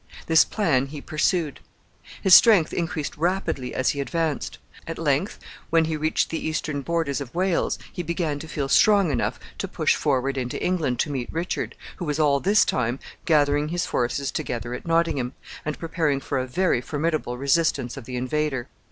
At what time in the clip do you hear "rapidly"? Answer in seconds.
3.17-3.75